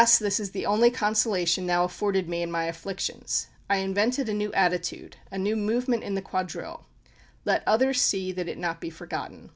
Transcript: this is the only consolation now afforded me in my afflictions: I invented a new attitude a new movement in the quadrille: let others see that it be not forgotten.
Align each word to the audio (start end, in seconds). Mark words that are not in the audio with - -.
this 0.19 0.39
is 0.39 0.49
the 0.49 0.65
only 0.65 0.89
consolation 0.89 1.63
now 1.63 1.83
afforded 1.83 2.27
me 2.27 2.41
in 2.41 2.49
my 2.51 2.63
afflictions: 2.63 3.49
I 3.69 3.75
invented 3.77 4.27
a 4.27 4.33
new 4.33 4.51
attitude 4.51 5.17
a 5.29 5.37
new 5.37 5.55
movement 5.55 6.03
in 6.03 6.15
the 6.15 6.23
quadrille: 6.23 6.87
let 7.45 7.61
others 7.67 8.01
see 8.01 8.31
that 8.31 8.47
it 8.49 8.55
be 8.55 8.61
not 8.61 8.83
forgotten. 8.91 9.49